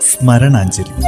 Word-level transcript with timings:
സ്മരണാഞ്ജലി. 0.00 1.04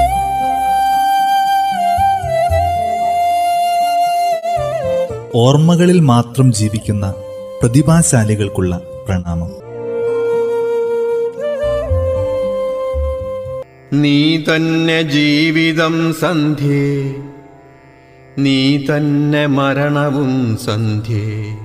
ഓർമ്മകളിൽ 5.34 6.00
മാത്രം 6.00 6.52
ജീവിക്കുന്ന 6.52 7.14
പ്രതിഭാശാലികൾക്കുള്ള 7.62 8.80
പ്രണാമം. 9.08 9.52
നീ 14.02 14.36
തന്നെ 14.36 15.02
ജീവിതം 15.02 16.14
സന്ധ്യേ. 16.20 17.14
നീ 18.38 18.78
തന്നെ 18.78 19.46
മരണവും 19.46 20.58
സന്ധ്യേ. 20.64 21.58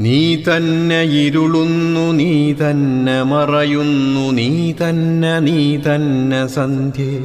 നീ 0.00 0.36
തന്നെ 0.36 1.02
ഇരുളുന്നു 1.02 2.12
നീ 2.12 2.52
തന്നെ 2.52 3.22
മറയുന്നു 3.22 4.30
നീ 4.30 4.72
തന്നെ 4.72 5.40
നീ 5.40 5.76
തന്നെ 5.76 6.46
സന്ധ്യേ. 6.46 7.20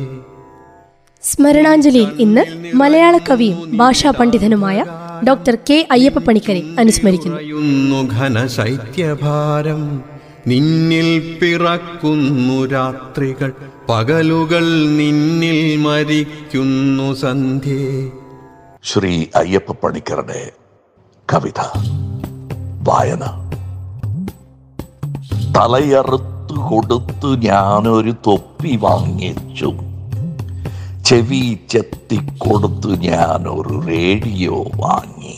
സ്മരണാഞ്ജലിയിൽ 1.22 2.10
ഇന്ന് 2.20 2.74
മലയാള 2.74 3.18
കവിയും 3.18 3.78
ഭാഷാ 3.78 4.12
പണ്ഡിതനുമായ 4.12 4.86
ഡോക്ടർ 5.28 5.58
കെ 5.70 5.88
അയ്യപ്പ 5.92 6.18
പണിക്കരെ 6.18 6.64
അനുസ്മരിക്കുന്നു 6.80 8.04
ഘനശൈത്യഭാരം. 8.04 10.04
നിന്നിൽ 10.48 11.38
പിറക്കുന്നു 11.42 12.66
രാത്രികൾ. 12.66 13.54
പകലുകൾ 13.90 14.88
നിന്നിൽ 14.88 15.78
മരിക്കുന്നു 15.78 17.14
സന്ധ്യേ. 17.14 18.12
ശ്രീ 18.84 19.26
അയ്യപ്പ 19.36 19.72
പണിക്കരുടെ 19.72 20.52
കവിത. 21.34 21.60
വായന. 22.90 23.50
തലയറുത്തു 25.60 26.56
കൊടുത്തു 26.72 27.36
ഞാനൊരു 27.36 28.12
തൊപ്പി 28.12 28.76
വാങ്ങിച്ചു. 28.76 29.74
ചെവി 31.06 31.60
ചെത്തിക്കൊടുത്തു 31.70 32.88
ഞാനൊരു 32.88 33.82
റേഡിയോ 33.88 34.64
വാങ്ങി. 34.76 35.36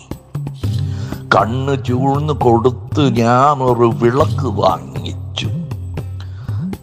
കണ്ണ് 1.35 1.85
ചൂഴ്ന്നു 1.85 2.33
കൊടുത്ത് 2.33 3.09
ഞാനൊരു 3.09 3.91
വിളക്ക് 3.95 4.47
വാങ്ങിച്ചു. 4.47 5.47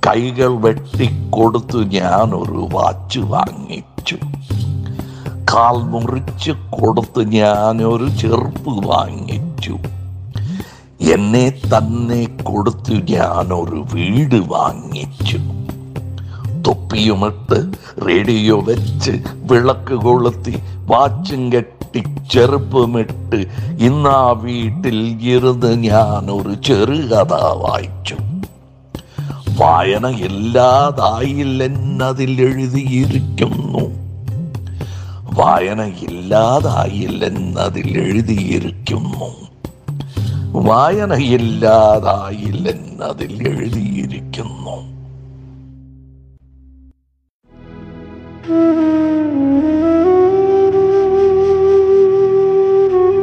കൈകൾ 0.07 0.57
വെട്ടിക്കൊടുത്തു 0.57 1.79
ഞാനൊരു 1.79 2.69
വാച്ച് 2.73 3.19
വാങ്ങിച്ചു. 3.19 4.17
കാൽ 5.31 5.83
മുറിച്ച് 5.83 6.51
കൊടുത്ത് 6.51 7.29
ഞാനൊരു 7.29 8.09
ചെറുപ്പ് 8.09 8.87
വാങ്ങിച്ചു. 8.87 9.79
എന്നെ 11.01 11.51
തന്നെ 11.51 12.29
കൊടുത്തു 12.43 12.93
ഞാനൊരു 12.93 13.85
വീട് 13.95 14.35
വാങ്ങിച്ചു. 14.35 15.39
തൊപ്പിയുമിട്ട് 16.67 17.73
റേഡിയോ 18.07 18.61
വെച്ച് 18.61 19.11
വിളക്ക് 19.35 19.95
കൊളുത്തി 19.95 20.59
വാച്ചും 20.87 21.53
കെട്ടി 21.53 22.03
ചെറുപ്പമിട്ട് 22.33 23.47
ഇന്ന് 23.79 24.11
ആ 24.11 24.31
വീട്ടിൽ 24.31 25.23
ഇരുന്ന് 25.23 25.67
ഞാൻ 25.67 25.83
ഞാനൊരു 25.83 26.55
ചെറുകഥ 26.55 27.33
വായിച്ചു. 27.33 28.15
വായന 29.61 30.09
ഇല്ലാതായില്ലെന്നതിൽ 30.09 32.41
എഴുതിയിരിക്കുന്നു 32.41 33.93
വായന 35.35 35.83
ഇല്ലാതായില്ലെന്നതിൽ 35.83 37.99
എഴുതിയിരിക്കുന്നു 37.99 39.48
വായന 40.59 41.15
ഇല്ലാതായില്ലെന്നതിൽ 41.15 43.49
എഴുതിയിരിക്കുന്നു. 43.49 44.77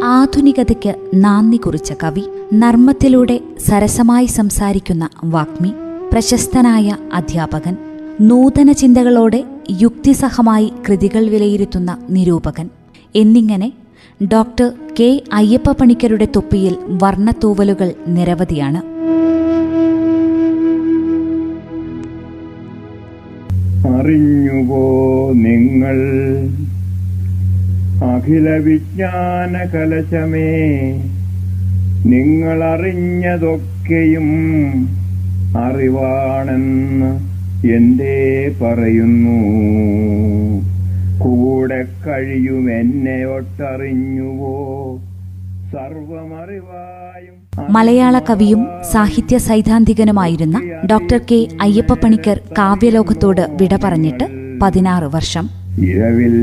ആധുനികതയ്ക്ക് 0.04 0.96
നാന്ദി 1.14 1.58
കുറിച്ച 1.58 1.94
കവി 1.94 2.24
നർമ്മത്തിലൂടെ 2.54 3.40
സരസമായി 3.58 4.26
സംസാരിക്കുന്ന 4.26 5.10
വാഗ്മി 5.24 5.74
പ്രശസ്തനായ 6.14 6.98
അധ്യാപകൻ 7.14 7.78
നൂതന 8.22 8.72
ചിന്തകളോടെ 8.72 9.44
യുക്തിസഹമായി 9.82 10.72
കൃതികൾ 10.88 11.30
വിലയിരുത്തുന്ന 11.30 11.98
നിരൂപകൻ 12.10 12.70
എന്നിങ്ങനെ 13.16 13.85
ഡോക്ടർ 14.24 14.74
കെ 15.00 15.22
അയ്യപ്പ 15.34 15.72
പണിക്കരുടെ 15.72 16.28
തൊപ്പിയിൽ 16.36 16.78
വർണത്തൂവലുകൾ 16.90 17.94
നിരവധിയാണ്. 18.08 18.82
അറിഞ്ഞുവോ 23.88 25.34
നിങ്ങൾ? 25.34 26.00
അഖില 28.04 28.50
വിജ്ഞാന 28.50 29.64
കലശമേ 29.64 30.92
നിങ്ങളറിഞ്ഞതൊക്കെയും 32.06 34.28
അറിവാണെന്ന് 35.58 37.36
എന്തേ 37.68 38.54
പറയുന്നു? 38.62 39.56
കൂടെ 41.20 41.86
കഴിയും 42.08 42.72
എന്നെ 42.72 43.26
ഒട്ടറിഞ്ഞുവോ? 43.26 44.56
സർവമറിവായും 45.74 47.36
മലയാള 47.70 48.20
കവിയും 48.20 48.68
സാഹിത്യ 48.92 49.38
സൈദ്ധാന്തികനുമായിരുന്ന 49.38 50.62
ഡോക്ടർ 50.92 51.20
കെ 51.32 51.48
അയ്യപ്പ 51.62 51.94
പണിക്കർ 51.94 52.40
കാവ്യലോകത്തോട് 52.58 53.42
വിട 53.62 53.76
പറഞ്ഞിട്ട് 53.84 54.26
പതിനാറ് 54.62 55.04
വർഷം. 55.04 55.50
ഇരവിൽ 55.80 56.36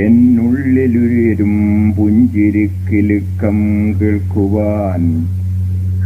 എന്നുള്ളിലുരും 0.00 1.54
പുഞ്ചിരിക്കിലുക്കം 1.98 3.58
കേൾക്കുവാൻ. 4.00 5.02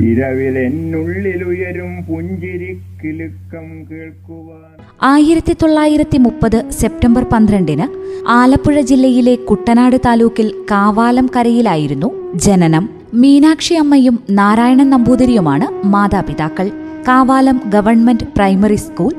ഇരവിൽ 0.02 0.58
എന്നുള്ളിലുയരും 0.58 2.04
പുഞ്ചിരിക്കിലുക്കം 2.08 3.66
കേൾക്കുവാൻ. 3.90 4.79
ആയിരത്തി 5.02 5.52
തൊള്ളായിരത്തി 5.52 6.18
മുപ്പത് 6.18 6.70
സെപ്റ്റംബർ 6.70 7.24
പന്ത്രണ്ടിന് 7.24 7.86
ആലപ്പുഴ 8.28 8.80
ജില്ലയിലെ 8.80 9.34
കുട്ടനാട് 9.34 9.96
താലൂക്കിൽ 10.06 10.54
കാവാലം 10.70 11.30
കരയിലായിരുന്നു 11.36 12.10
ജനനം. 12.34 12.88
മീനാക്ഷി 13.14 13.74
അമ്മയും 13.74 14.18
നാരായണൻ 14.30 14.90
നമ്പൂതിരിയുമാണ് 14.90 15.86
മാതാപിതാക്കൾ. 15.86 16.68
Kavalam 17.08 17.60
government 17.66 18.24
primary 18.36 18.76
school 18.76 19.14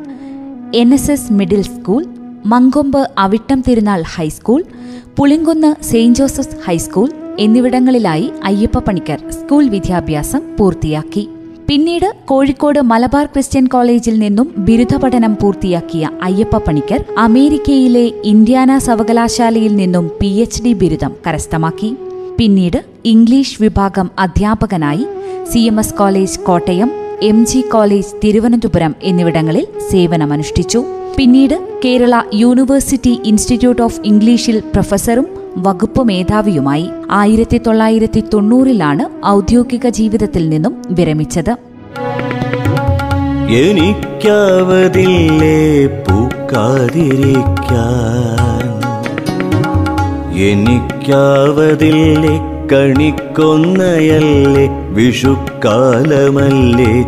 N 0.75 0.93
S 0.93 1.11
S 1.11 1.33
middle 1.33 1.61
school 1.61 2.05
Mankombu 2.45 3.11
Avittam 3.17 3.63
Thirunal 3.67 4.03
high school 4.15 4.63
Pulinkunnu 5.17 5.83
saint 5.83 6.19
Joseph's 6.19 6.57
high school 6.67 7.09
എന്നിവിടങ്ങളിലായി 7.39 8.31
Ayyappa 8.43 8.79
Panicker 8.79 9.31
school 9.31 9.67
വിദ്യാഭ്യാസം 9.67 10.41
പൂർത്തിയാക്കി. 10.59 11.29
പിന്നീട് 11.71 12.15
കോഴിക്കോട് 12.25 12.81
മലബാർ 12.81 13.25
ക്രിസ്ത്യൻ 13.25 13.65
കോളേജിൽ 13.65 14.19
നിന്നും 14.19 14.53
ബിരുദ 14.57 14.95
പഠനം 14.95 15.37
പൂർത്തിയാക്കിയ 15.41 16.09
അയ്യപ്പ 16.23 16.57
പണിക്കർ 16.57 17.05
അമേരിക്കയിലെ 17.17 18.11
ഇന്ത്യാന 18.23 18.77
സർവകലാശാലയിൽ 18.77 19.75
നിന്നും 19.75 20.11
പി 20.21 20.27
എച്ച് 20.27 20.63
ഡി 20.63 20.73
ബിരുദം 20.73 21.15
കരസ്ഥമാക്കി. 21.27 21.95
പിന്നീട് 22.39 22.85
ഇംഗ്ലീഷ് 23.05 23.61
വിഭാഗം 23.61 24.11
അധ്യാപകനായി 24.19 25.05
C 25.51 25.59
M 25.59 25.79
S 25.79 25.93
college 25.93 26.39
Kottayam 26.39 26.91
M 27.21 27.45
G 27.45 27.61
college 27.61 28.15
Thiruvananthapuram 28.23 28.95
എന്നിവിടങ്ങളിൽ 29.03 29.67
സേവനമനുഷ്ഠിച്ചു. 29.91 30.85
പിന്നീട് 31.17 31.67
കേരള 31.85 32.21
യൂണിവേഴ്സിറ്റി 32.33 33.19
ഇൻസ്റ്റിറ്റ്യൂട്ട് 33.25 33.81
ഓഫ് 33.81 34.01
ഇംഗ്ലീഷിൽ 34.05 34.59
പ്രൊഫസറും 34.59 35.40
വകുപ്പ് 35.57 36.07
മേധാവിയുമായി 36.07 36.89
ആയിരത്തി 37.11 37.57
തൊള്ളായിരത്തി 37.57 38.23
തൊണ്ണൂറിലാണ് 38.33 39.25
ഔദ്യോഗിക 39.25 39.89
ജീവിതത്തിൽ 39.89 40.49
നിന്നും 40.49 40.81
വിരമിച്ചത്. 40.89 41.57
എനിക്കവതില്ലേ 43.49 45.87
കണിക്കൊന്നയല്ലേ 52.73 54.69
വിഷുക്കാലമല്ലേ 54.89 57.03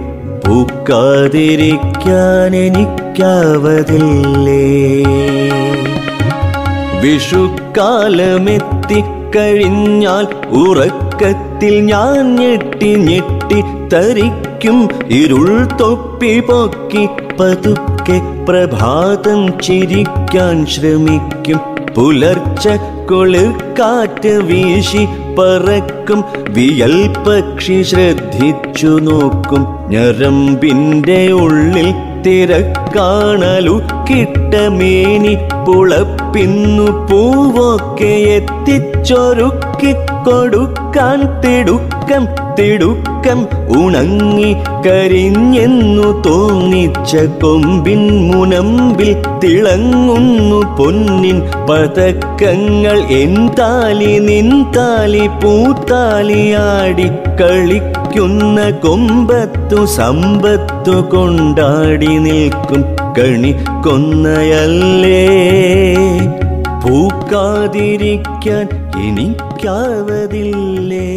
പൂക്കാതിരിക്കാൻ 0.47 2.55
എനിക്കാവതില്ലേ. 2.55 4.63
വിഷുക്കാലമെത്തിക്കഴിഞ്ഞാൽ 7.73 10.53
ഉറക്കത്തിൽ 10.53 11.85
ഞാൻ 11.85 12.35
ഞെട്ടി 12.35 12.95
ഞെട്ടി 12.95 13.63
തരിക്കും 13.93 14.89
ഇരുൾ 15.09 15.67
തൊപ്പി 15.81 16.39
പൊക്കി 16.39 17.09
പതുക്കെ 17.39 18.21
പ്രഭാതം 18.49 19.59
ചിരിക്കാൻ 19.59 20.65
ശ്രമിക്കും. 20.65 21.59
പുലർച്ച 21.95 22.67
കാറ്റ് 23.79 24.29
വീശി 24.29 25.07
പറക്കും. 25.37 26.23
വിയൽ 26.49 27.13
പക്ഷി 27.25 27.83
ശ്രദ്ധിച്ചു 27.83 28.99
നോക്കും 29.01 29.89
ഞരമ്പിന്റെ 29.89 31.31
ഉള്ളിൽ 31.31 31.93
തിരക്കാണലുക്കിട്ട 32.25 34.53
മേനി 34.69 35.33
പുളപ്പിന്നു 35.65 36.87
പൂവൊക്കെ 37.09 38.13
എത്തിച്ചൊരുക്കി 38.37 39.91
കൊടുക്കാൻ 40.23 41.19
തിടുക്കം 41.41 42.23
തിടുക്കം 42.57 43.39
ഉണങ്ങി 43.77 44.51
കരിഞ്ഞെന്നു 44.85 46.07
തോന്നിച്ച 46.27 47.11
കൊമ്പിൻ 47.41 48.01
മുനമ്പിൽ 48.29 49.11
തിളങ്ങുന്നു 49.43 50.59
പൊന്നിൻ 50.77 51.37
പതക്കങ്ങൾ. 51.69 52.97
എന്താലി 53.21 54.13
നിൻതാലി 54.19 55.25
പൂത്താലിയാടി 55.41 57.07
കളിക്കുന്ന 58.13 58.69
കൊമ്പത്തു 58.69 59.85
സമ്പത്തു 59.85 61.15
കൊണ്ടാടി 61.15 62.05
നിൽക്കും 62.05 62.83
കണി 63.17 63.55
കൊന്നയല്ലേ. 63.85 65.23
പൂക്കാതിരിക്കാൻ 66.83 68.67
എനിക്കാവതില്ലേ. 69.07 71.09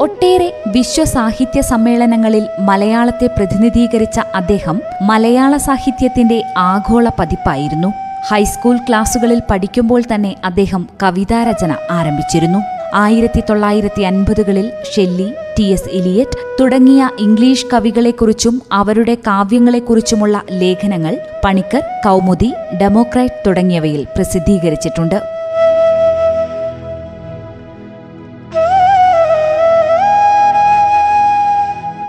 ഒട്ടേറെ 0.00 0.62
വിശ്വസാഹിത്യ 0.66 1.60
സമ്മേളനങ്ങളിൽ 1.60 2.46
മലയാളത്തെ 2.60 3.26
പ്രതിനിധീകരിച്ച 3.26 4.20
അദ്ദേഹം 4.34 4.80
മലയാള 5.02 5.56
സാഹിത്യത്തിന്റെ 5.56 6.42
ആഗോള 6.58 7.08
പതിപ്പായിരുന്നു. 7.18 7.92
ഹൈസ്കൂൾ 8.30 8.78
ക്ലാസുകളിൽ 8.88 9.42
പഠിക്കുമ്പോൾ 9.50 10.02
തന്നെ 10.14 10.36
അദ്ദേഹം 10.44 10.88
കവിതാരചന 11.02 11.74
ആരംഭിച്ചിരുന്നു. 11.90 12.79
ആയിരത്തി 12.94 13.42
തൊള്ളായിരത്തി 13.50 14.02
അൻപതുകളിൽ 14.02 14.72
ഷെല്ലി 14.94 15.32
ടി 15.58 15.62
എസ് 15.62 15.88
ഇലിയറ്റ് 15.88 16.38
തുടങ്ങിയ 16.60 17.10
ഇംഗ്ലീഷ് 17.18 17.66
കവികളെക്കുറിച്ചും 17.72 18.62
അവരുടെ 18.72 19.14
കാവ്യങ്ങളെക്കുറിച്ചുമുള്ള 19.14 20.42
ലേഖനങ്ങൾ 20.50 21.16
പണിക്കർ 21.44 21.82
കൗമുദി 22.06 22.54
ഡെമോക്രാറ്റ് 22.80 23.34
തുടങ്ങിയവയിൽ 23.46 24.06
പ്രസിദ്ധീകരിച്ചിട്ടുണ്ട്. 24.16 25.22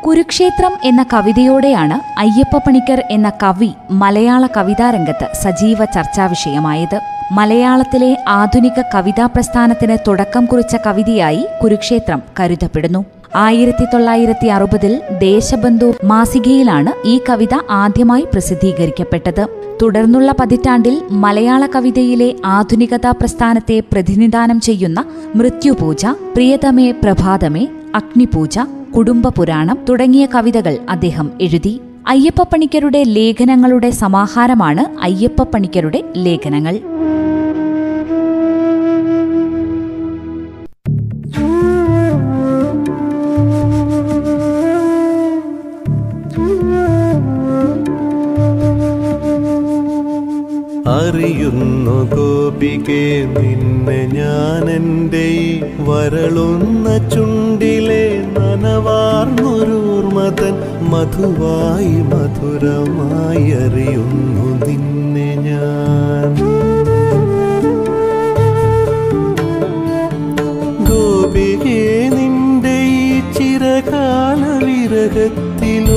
കുരുക്ഷേത്രം 0.06 0.74
എന്ന 0.84 1.06
കവിതയോടെയാണ് 1.14 2.20
അയ്യപ്പ 2.20 2.58
പണിക്കർ 2.58 3.04
എന്ന 3.12 3.30
കവി 3.30 3.74
മലയാള 3.92 4.48
കവിതാരംഗത്ത് 4.48 5.30
സജീവ 5.34 5.86
ചർച്ചാവിഷയമായത്. 5.86 7.21
മലയാളത്തിലെ 7.32 8.18
ആധുനിക 8.28 8.80
കവിതാ 8.96 9.26
പ്രസ്ഥാനത്തിന് 9.26 9.98
തുടക്കം 10.08 10.46
കുറിച്ച 10.46 10.76
കവിതയായി 10.86 11.44
കുരുക്ഷേത്രം 11.64 12.22
കരുതപ്പെടുന്നു. 12.40 13.06
ആയിരത്തി 13.36 13.86
തൊള്ളായിരത്തി 13.86 14.48
അറുപതിൽ 14.48 15.02
ദേശബന്ധു 15.20 15.94
മാസികയിലാണ് 16.04 16.92
ഈ 17.08 17.22
കവിത 17.30 17.54
ആദ്യമായി 17.70 18.26
പ്രസിദ്ധീകരിക്കപ്പെട്ടത്. 18.34 19.48
തുടർന്നുള്ള 19.82 20.32
പതിറ്റാണ്ടിൽ 20.40 21.02
മലയാള 21.12 21.66
കവിതയിലെ 21.66 22.30
ആധുനികതാ 22.46 23.12
പ്രസ്ഥാനത്തെ 23.12 23.80
പ്രതിനിധാനം 23.92 24.60
ചെയ്യുന്ന 24.60 25.06
മൃത്യുപൂജ 25.36 26.06
പ്രിയതമേ 26.36 26.92
പ്രഭാതമേ 26.92 27.68
അഗ്നിപൂജ 27.96 28.60
കുടുംബപുരാണം 28.98 29.78
തുടങ്ങിയ 29.90 30.26
കവിതകൾ 30.36 30.78
അദ്ദേഹം 30.90 31.32
എഴുതി. 31.42 31.82
അയ്യപ്പ 32.08 32.44
പണിക്കരുടെ 32.44 33.04
ലേഖനങ്ങളുടെ 33.18 33.90
സമാഹാരമാണ് 33.90 34.84
അയ്യപ്പ 35.04 35.44
പണിക്കരുടെ 35.44 36.04
ലേഖനങ്ങൾ. 36.18 36.76
ഗോപികെ 52.42 53.04
നിന്നെ 53.34 53.98
ഞാൻ 54.14 54.70
എന്റെ 54.70 55.26
വരളുന്ന 55.88 56.86
ചുണ്ടിലെ 57.08 58.06
നനവാർന്നൊരൂർമതൻ 58.38 60.56
മധുവായി 60.90 61.94
മധുരമായി 62.12 63.52
അറിയുന്നു 63.58 64.48
നിന്നെ 64.64 65.30
ഞാൻ. 65.48 66.32
ഗോപികെ 70.90 71.80
നിന്റെ 72.10 72.78
ഈ 72.98 73.00
ചിരകാല 73.38 74.42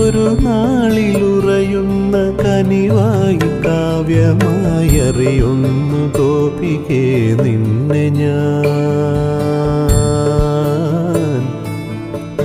വിരഹത്തിലൊരു 0.04 0.32
നാളിലുറയുന്ന 0.44 2.16
കനിവായി 2.40 3.46
കാവ്യമായി 3.64 4.96
അറിയുന്നു 5.06 6.00
ഗോപികെ 6.16 7.06
നിന്നെ 7.42 8.04
ഞാൻ 8.18 8.66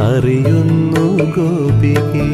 അറിയുന്നു 0.08 1.06
ഗോപികേ. 1.36 2.30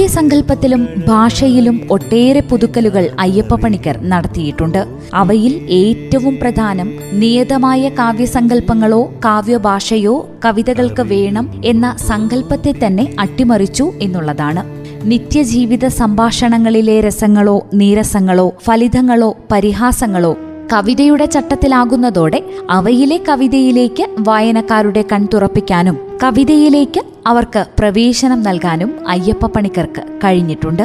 കാവ്യസങ്കല്പത്തിലും 0.00 0.82
ഭാഷയിലും 1.08 1.80
ഒട്ടേറെ 1.90 2.40
പുതുക്കലുകൾ 2.40 3.10
അയ്യപ്പ 3.20 3.54
പണിക്കർ 3.54 3.96
നടത്തിയിട്ടുണ്ട്. 4.02 4.86
അവയിൽ 5.14 5.54
ഏറ്റവും 5.70 6.34
പ്രധാനം 6.42 6.88
നിയതമായ 7.12 7.88
കാവ്യസങ്കല്പങ്ങളോ 7.88 9.12
കാവ്യഭാഷയോ 9.24 10.14
കവിതകൾക്ക് 10.44 11.02
വേണം 11.02 11.62
എന്ന 11.64 11.96
സങ്കല്പത്തെ 12.06 12.74
തന്നെ 12.86 13.16
അട്ടിമറിച്ചു 13.20 13.92
എന്നുള്ളതാണ്. 14.02 14.62
നിത്യജീവിത 15.04 15.86
സംഭാഷണങ്ങളിലെ 15.86 17.00
രസങ്ങളോ 17.00 17.66
നീരസങ്ങളോ 17.74 18.52
ഫലിതങ്ങളോ 18.64 19.36
പരിഹാസങ്ങളോ 19.52 20.32
കവിതയുടെ 20.72 21.26
ചട്ടത്തിലാകുന്നതോടെ 21.26 22.42
അവയിലെ 22.70 23.16
കവിതയിലേക്ക് 23.28 24.06
വായനക്കാരുടെ 24.18 25.04
കൺതുറപ്പിക്കാനും 25.12 26.18
കവിതയിലേക്ക് 26.22 27.00
അവർക്ക് 27.26 27.64
പ്രവേശനം 27.78 28.42
നൽകാനും 28.42 29.08
അയ്യപ്പ 29.08 29.46
പണിക്കർക്ക് 29.46 30.02
കഴിഞ്ഞിട്ടുണ്ട്. 30.24 30.82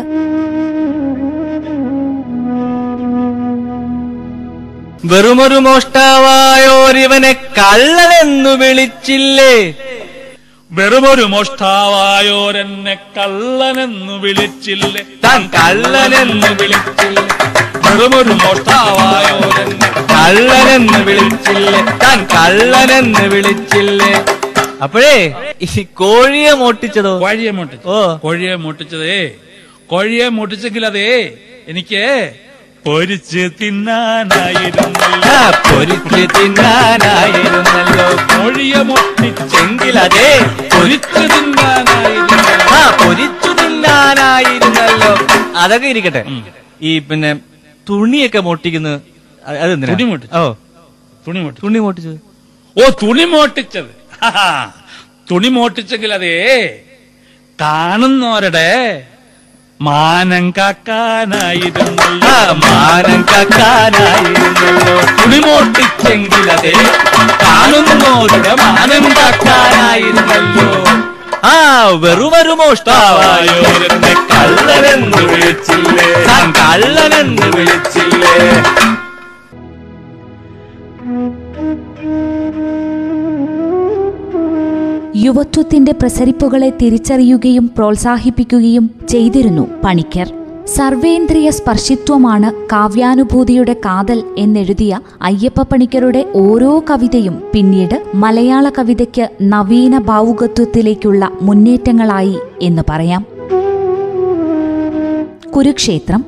വെറുമൊരു 5.06 5.56
മോഷ്ടാവായോരിവനെ 5.56 7.34
കള്ളനെന്നു 7.34 8.50
വിളിച്ചില്ലേ? 8.50 9.74
വെറുമൊരു 10.72 11.24
മോഷ്ടാവായോരെന്നെ 11.24 12.96
കള്ളനെന്നു 13.18 14.14
വിളിച്ചില്ലേ? 14.14 15.04
താൻ 15.24 15.42
കള്ളനെന്നു 15.48 16.48
വിളിച്ചില്ലേ? 16.62 17.55
വെറുമൊരു 17.96 18.30
മോഷ്ടാവായോരെന്നെ 18.30 19.88
കള്ളനെന്ന് 20.14 21.00
വിളിച്ചില്ലേ? 21.00 21.82
താൻ 22.04 22.28
കള്ളനെന്ന് 22.36 23.28
വിളിച്ചില്ലേ? 23.34 24.14
അപ്പോഴേ 24.84 25.14
ഈ 25.62 25.84
കോഴിയെ 25.84 26.54
മോട്ടിച്ചതോ? 26.54 27.20
കോഴിയെ 27.20 27.52
മോട്ടിച്ചു 27.52 27.88
ഓ. 27.90 28.18
കോഴിയെ 28.18 28.56
മോട്ടിച്ചതേ. 28.56 29.36
കോഴിയെ 29.88 30.30
മോട്ടിച്ചെങ്കിൽ 30.30 30.86
അതേ 30.86 31.38
എനിക്ക് 31.68 32.34
പൊരിച്ച് 32.86 33.50
തിന്നാനായിരുന്നല്ലോ. 33.62 35.38
പൊരിച്ച് 35.70 36.22
തിന്നാനായിരുന്നല്ലോ. 36.36 38.08
കോഴിയെ 38.36 38.82
മോട്ടിച്ചെങ്കിൽ 38.84 40.00
അതേ. 40.00 40.30
പൊരിച്ച് 40.76 41.24
തിന്നാനായിരുന്നു 41.34 42.74
ആ 42.76 42.98
പൊരിച്ചു 43.02 43.64
തിന്നാനായിരുന്നല്ലോ. 43.64 45.12
അതൊക്കെ 45.58 45.88
ഇരിക്കട്ടെ. 45.88 46.24
ഈ 46.82 47.00
പിന്നെ 47.00 47.32
തുണിയൊക്കെ 47.90 48.40
മോട്ടിക്കുന്നു. 48.40 49.02
അത് 49.46 49.58
അതെന്തിനാ? 49.58 49.94
തുണി 49.94 50.04
മോട്ടിച്ചു. 50.04 50.38
ഓ. 50.38 50.54
തുണി 51.28 51.52
തുണി 51.64 51.80
മോട്ടിച്ചത്. 51.80 52.20
ഓ 52.80 52.82
തുണി 53.04 53.24
മോട്ടിച്ചത്. 53.24 54.06
തുണി 55.32 55.48
മോട്ടിച്ചെങ്കിൽ 55.48 56.14
അതേ 56.14 56.80
കാണുന്നവരുടെ 57.62 59.06
മാനം 59.82 60.54
കാക്കാനായിരുന്നല്ലോ. 60.58 62.54
മാനം 62.54 63.22
കാക്കാനായിരുന്നല്ലോ. 63.22 65.24
തുണി 65.24 65.40
മോട്ടിച്ചെങ്കിൽ 65.40 66.52
അതേ 66.52 66.74
കാണുന്നവരുടെ 67.42 68.56
മാനം 68.56 69.04
കാക്കാനായിരുന്നല്ലോ. 69.04 71.15
ആ 71.46 71.54
വെറുമൊരു 72.04 72.54
മോഷ്ടാവായോ 72.60 73.56
ആയോരെന്നെ 73.56 74.14
കള്ളനെന്ന് 74.32 75.22
വിളിച്ചില്ലേ? 75.32 76.08
താൻ 76.30 76.46
കള്ളനെന്ന് 76.62 77.48
വിളിച്ചില്ലേ? 77.58 78.34
യുവത്വത്തിന്റെ 85.16 85.92
പ്രസരിപ്പുകളെ 85.92 86.70
തിരിച്ചറിയുകയും 86.82 87.72
പ്രോത്സാഹിപ്പിക്കുകയും 87.78 88.86
ചെയ്തിരുന്നു 89.10 89.68
പണിക്കർ. 89.84 90.28
സർവേന്ദ്രിയ 90.68 91.50
സ്പർശിത്വമാണ് 91.50 92.66
കാവ്യാനുഭൂതിയുടെ 92.72 93.74
കാതൽ 93.74 94.24
എന്നെഴുതിയ 94.38 95.00
അയ്യപ്പ 95.22 95.62
പണിക്കരുടെ 95.62 96.32
ഓരോ 96.36 96.84
കവിതയും 96.90 97.44
പിന്നീട് 97.54 98.04
മലയാള 98.14 98.70
കവിതയ്ക്ക് 98.70 99.30
നവീന 99.42 99.98
ഭാവുകത്വത്തിലേക്കുള്ള 99.98 101.32
മുന്നേറ്റങ്ങളായി 101.42 102.36
എന്ന് 102.62 102.82
പറയാം. 102.90 103.26
കുരുക്ഷേത്രം 105.56 106.26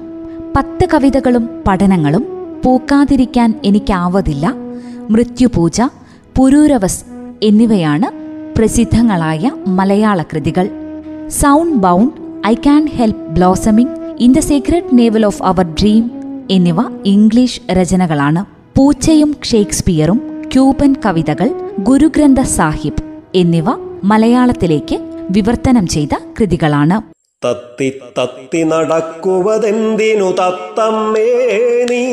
പത്ത് 0.57 0.87
കവിതകളും 0.93 1.49
പഠനങ്ങളും 1.67 2.25
പൂക്കാതിരിക്കാൻ 2.63 3.59
എനിക്കാവതില്ല. 3.65 4.53
മൃത്യുപൂജ 5.09 5.81
പുരൂരവസ് 6.35 7.05
എന്നിവയാണ് 7.43 8.07
പ്രസിദ്ധങ്ങളായ 8.57 9.51
മലയാള 9.67 10.21
കൃതികൾ. 10.21 10.69
Sound 11.27 11.75
bound 11.75 12.47
I 12.47 12.53
can 12.53 12.87
help 12.87 13.27
blossoming 13.27 13.96
in 14.19 14.33
the 14.33 14.39
secret 14.39 14.87
navel 14.93 15.25
of 15.25 15.43
our 15.43 15.63
dream 15.63 16.11
എന്നിവ 16.51 16.77
ഇംഗ്ലീഷ് 17.05 17.61
രചനകളാണ്. 17.71 18.45
പൂച്ചയും 18.77 19.35
ഷേക്സ്പിയറും 19.43 20.43
ക്യൂബൻ 20.53 20.95
കവിതകൾ 21.05 21.49
ഗുരുഗ്രന്ഥ 21.79 22.39
സാഹിബ് 22.39 23.03
എന്നിവ 23.35 23.65
മലയാളത്തിലേക്ക് 24.03 24.97
വിവർത്തനം 25.31 25.87
ചെയ്ത 25.87 26.09
കൃതികളാണ്. 26.39 27.01
തത്തി 27.45 27.89
തത്തി 28.19 28.63
നടക്കുവതെന്തിനു 28.63 30.31
തത്തമ്മേ 30.31 31.27
നീ? 31.89 32.05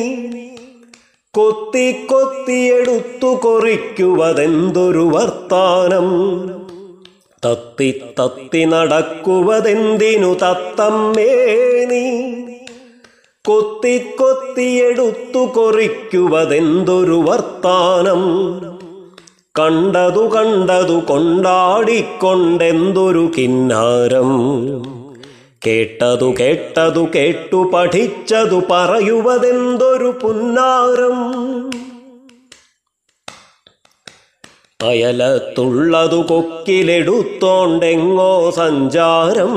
കൊത്തി 1.35 1.93
കൊത്തിയെടുത്തു 1.93 3.41
കൊറിക്കുവതെന്തൊരു 3.43 5.11
വർത്താനം? 5.15 6.09
തത്തി 7.47 8.03
തത്തി 8.21 8.65
നടക്കുവതെന്തിനു 8.65 10.35
തത്തമ്മേ 10.35 11.85
നീ? 11.85 12.25
കൊത്തി 13.45 13.99
കൊത്തിയെടുത്തു 13.99 15.39
കൊറിക്കുവതെന്തൊരു 15.39 17.13
വർത്താനം? 17.13 18.23
കണ്ടതു 19.59 20.35
കണ്ടതു 20.35 20.93
കൊണ്ടാടിക്കൊണ്ടെന്തൊരു 20.93 23.33
കിന്നാരം? 23.37 24.31
കേട്ടതു 25.67 26.35
കേട്ടതു 26.41 27.07
കേട്ടു 27.15 27.71
പഠിച്ചതു 27.75 28.63
പറയുവതെന്തൊരു 28.71 30.19
പുന്നാരം? 30.23 31.54
അയലത്തുള്ളതു 34.87 36.17
കൊക്കിലെടുത്തോണ്ടെങ്ങോ 36.17 38.51
സഞ്ചാരം. 38.51 39.53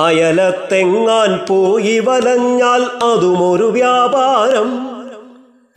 അയലത്തെങ്ങാൻ 0.00 1.40
പോയി 1.48 1.98
വലഞ്ഞാൽ 1.98 3.04
അതുമൊരു 3.04 3.64
വ്യാപാരം. 3.64 4.95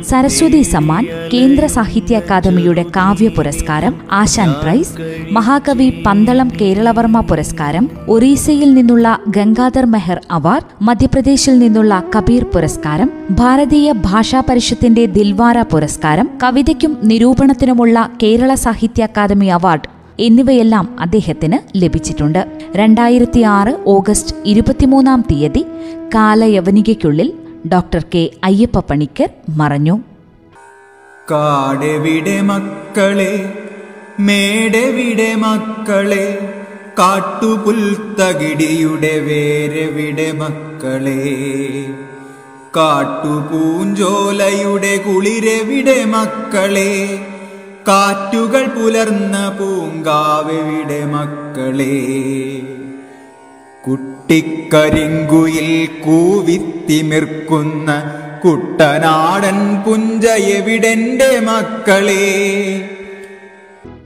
സരസ്വതി 0.04 0.64
സമ്മാൻ 0.64 1.06
കേന്ദ്ര 1.34 1.66
സാഹിത്യ 1.66 2.16
അക്കാദമിയുടെ 2.16 2.86
കാവ്യ 2.96 3.28
പുരസ്കാരം 3.28 3.96
ആശാൻ 4.12 4.56
പ്രൈസ് 4.62 4.94
മഹാകവി 5.32 6.04
പന്തളം 6.06 6.52
കേരളവർമ്മ 6.62 7.20
പുരസ്കാരം 7.20 7.90
ഒറീസയിൽ 8.08 8.74
നിന്നുള്ള 8.74 9.20
ഗംഗാധർ 9.28 9.86
മെഹർ 9.86 10.22
അവാർഡ് 10.32 10.66
മധ്യപ്രദേശിൽ 10.82 11.60
നിന്നുള്ള 11.60 12.04
കബീർ 12.18 12.44
പുരസ്കാരം 12.44 13.12
ഭാരതീയ 13.32 13.92
ഭാഷാ 13.92 14.44
പരിഷത്തിന്റെ 14.50 15.06
ദിൽവാര 15.06 15.62
പുരസ്കാരം 15.62 16.30
കവിതയ്ക്കും 16.44 16.98
നിരൂപണത്തിനുമുള്ള 17.04 18.10
കേരള 18.24 18.54
സാഹിത്യ 18.54 19.04
അക്കാദമി 19.04 19.46
അവാർഡ് 19.46 19.90
എന്നിവയെല്ലാം 20.20 20.96
അദ്ദേഹത്തിന് 21.00 21.78
ലഭിച്ചിട്ടുണ്ട്. 21.78 22.48
രണ്ടായിരത്തി 22.76 23.40
ആറ് 23.40 23.80
ഓഗസ്റ്റ് 23.88 24.36
ഇരുപത്തിമൂന്നാം 24.46 25.22
തീയതി 25.32 25.66
കാലയവനികയ്ക്കുള്ളിൽ 26.16 27.34
ഡോക്ടർ 27.68 28.06
കെ 28.16 28.30
അയ്യപ്പ 28.44 28.80
പണിക്കർ 28.80 29.30
മറഞ്ഞു. 29.50 30.00
കാടെവിടെ 31.32 32.42
മക്കളെ 32.42 33.54
മേടെവിടെ 34.20 35.36
മക്കളെ 35.36 36.54
കാട്ടുപുൽത്തകിടിയുടെ 37.00 39.20
വേരെവിടെ 39.20 40.32
മക്കളെ? 40.32 41.46
കാട്ടുപൂഞ്ചോലയുടെ 42.78 44.98
കുളിരെവിടെ 44.98 46.06
മക്കളെ? 46.06 47.20
കാറ്റുകൾ 47.88 48.68
പുലർന്ന 48.68 49.58
പൂങ്കാവെവിടെ 49.60 51.06
മക്കളെ? 51.06 52.20
കുട്ടിക്കരിങ്കുയിൽ 53.90 55.88
കൂവിത്തിമിർക്കുന്ന 56.06 57.92
കുട്ടനാടൻ 58.46 59.84
പുഞ്ച 59.86 60.28
എവിടെന്റെ 60.28 61.40
മക്കളെ? 61.40 62.26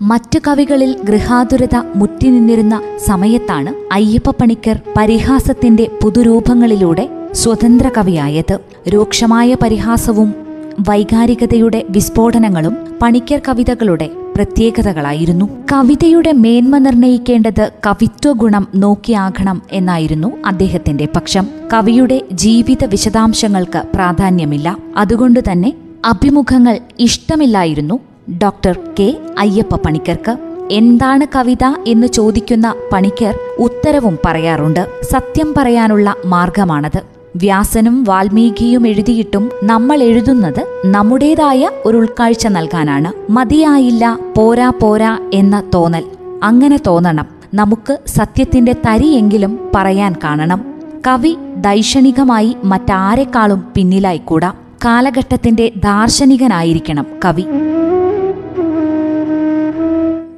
മറ്റു 0.02 0.40
കവികളിൽ 0.48 0.98
ഗൃഹാതുരത 1.04 1.76
മുറ്റിനിന്നിരുന്ന 1.96 2.82
സമയത്താണ് 3.06 3.74
അയ്യപ്പ 3.92 4.30
പണിക്കർ 4.30 4.80
പരിഹാസത്തിന്റെ 4.98 5.88
പുതുരൂപങ്ങളിലൂടെ 6.04 7.10
സ്വതന്ത്ര 7.32 7.92
കവിയായത്. 7.98 8.60
രൂക്ഷമായ 8.90 9.54
പരിഹാസവും 9.62 10.36
വൈകാരികതയുടെ 10.90 11.86
വിസ്ഫോടനങ്ങളും 11.90 12.78
പണിക്കർ 13.02 13.42
കവിതകളുടെ 13.48 14.10
പ്രത്യേകതകളായിരുന്നു. 14.36 15.46
കവിതയുടെ 15.72 16.32
മേന്മ 16.32 16.78
നിർണയിക്കേണ്ടത് 16.78 17.72
കവിത്വ 17.88 18.32
ഗുണം 18.32 18.68
നോക്കിയാകണം 18.76 19.62
എന്നായിരുന്നു 19.72 20.32
അദ്ദേഹത്തിന്റെ 20.46 21.08
പക്ഷം. 21.16 21.48
കവിയുടെ 21.74 22.22
ജീവിത 22.32 22.86
വിശദാംശങ്ങൾക്ക് 22.86 23.84
പ്രാധാന്യമില്ല. 23.96 24.78
അതുകൊണ്ടുതന്നെ 24.98 25.74
അഭിമുഖങ്ങൾ 26.06 26.80
ഇഷ്ടമില്ലായിരുന്നു. 27.00 28.00
ഡോക്ടർ 28.44 28.80
കെ 29.00 29.18
അയ്യപ്പ 29.38 29.76
പണിക്കർക്ക് 29.76 30.38
എന്താണ് 30.72 31.28
കവിത 31.36 31.64
എന്ന് 31.88 32.08
ചോദിക്കുന്ന 32.08 32.76
പണിക്കർ 32.94 33.40
ഉത്തരവും 33.60 34.18
പറയാറുണ്ട്. 34.26 34.90
സത്യം 35.04 35.54
പറയാനുള്ള 35.58 36.16
മാർഗമാണത്. 36.26 37.13
വ്യാസനും 37.36 38.04
വാൽമീകിയും 38.04 38.88
എഴുതിയിട്ടും 38.88 39.52
നമ്മൾ 39.64 40.04
എഴുതുന്നത് 40.04 40.82
നമ്മുടേതായ 40.86 41.70
ഒരു 41.86 41.98
ഉൾക്കാഴ്ച 41.98 42.48
നൽകാനാണ്. 42.48 43.32
മതിയായില്ല 43.32 44.20
പോരാ 44.38 44.70
പോരാ 44.70 45.30
എന്ന 45.34 45.70
തോന്നൽ. 45.74 46.04
അങ്ങനെ 46.44 46.80
തോന്നണം. 46.88 47.26
നമുക്ക് 47.54 48.00
സത്യത്തിന്റെ 48.08 48.74
തരിയെങ്കിലും 48.74 49.72
പറയാൻ 49.76 50.16
കാണണം. 50.24 50.74
കവി 51.08 51.36
ദൈക്ഷണികമായി 51.58 52.56
മറ്റാരെക്കാളും 52.64 53.64
പിന്നിലായിക്കൂടാ. 53.76 54.54
കാലഘട്ടത്തിന്റെ 54.86 55.72
ദാർശനികനായിരിക്കണം 55.78 57.06
കവി. 57.26 57.42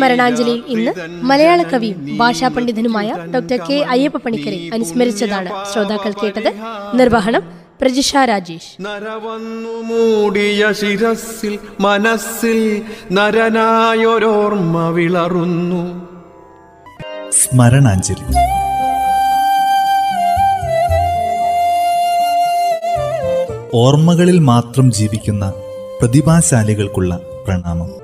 സ്മരണാഞ്ജലിയിൽ 0.00 0.62
ഇന്ന് 0.66 0.92
മലയാള 1.22 1.62
കവിയും 1.62 2.18
ഭാഷാ 2.18 2.48
പണ്ഡിതനുമായ 2.48 3.08
ഡോക്ടർ 3.34 3.56
കെ 3.56 3.74
അയ്യപ്പ 3.90 4.16
പണിക്കരെ 4.16 4.70
അനുസ്മരിച്ചതാണ് 4.72 5.50
ശ്രോതാക്കൾ 5.72 6.12
കേട്ടത്. 6.12 6.52
നിർവഹണം 6.94 7.42
പ്രജിഷ 7.80 8.16
രാജേഷ്. 8.16 8.82
നരവന്നു 8.82 9.74
മൂടിയ 9.90 10.72
ശിരസിൽ 10.72 11.58
മനസ്സിൽ 11.80 12.82
നരനായൊരോർമ്മ 13.12 14.88
വിളറുന്നു. 14.88 15.84
സ്മരണാഞ്ജലി. 17.30 18.26
ഓർമ്മകളിൽ 23.74 24.38
മാത്രം 24.38 24.92
ജീവിക്കുന്ന 24.92 25.52
പ്രതിഭാശാലികൾക്കുള്ള 26.00 27.20
പ്രണാമം. 27.46 27.99